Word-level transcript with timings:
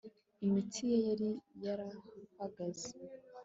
imitsi 0.45 0.81
ye 0.91 0.97
yari 1.07 1.29
yarahagaze 1.63 2.89